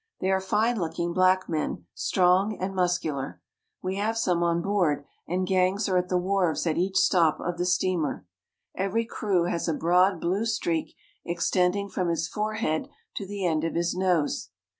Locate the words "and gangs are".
5.27-5.95